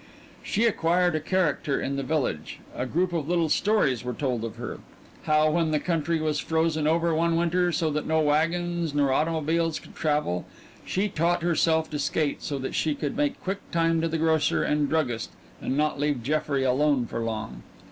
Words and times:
She 0.41 0.65
acquired 0.65 1.13
a 1.13 1.19
character 1.19 1.79
in 1.79 1.95
the 1.95 2.01
village 2.01 2.59
a 2.75 2.87
group 2.87 3.13
of 3.13 3.29
little 3.29 3.49
stories 3.49 4.03
were 4.03 4.15
told 4.15 4.43
of 4.43 4.55
her: 4.55 4.79
how 5.25 5.51
when 5.51 5.69
the 5.69 5.79
country 5.79 6.19
was 6.19 6.39
frozen 6.39 6.87
over 6.87 7.13
one 7.13 7.35
winter 7.37 7.71
so 7.71 7.91
that 7.91 8.07
no 8.07 8.19
wagons 8.19 8.95
nor 8.95 9.13
automobiles 9.13 9.77
could 9.77 9.93
travel, 9.93 10.47
she 10.87 11.07
taught 11.07 11.43
herself 11.43 11.87
to 11.91 11.99
skate 11.99 12.41
so 12.41 12.57
that 12.57 12.73
she 12.73 12.95
could 12.95 13.15
make 13.15 13.39
quick 13.43 13.59
time 13.69 14.01
to 14.01 14.07
the 14.07 14.17
grocer 14.17 14.63
and 14.63 14.89
druggist, 14.89 15.33
and 15.61 15.77
not 15.77 15.99
leave 15.99 16.23
Jeffrey 16.23 16.63
alone 16.63 17.05
for 17.05 17.19
long. 17.19 17.61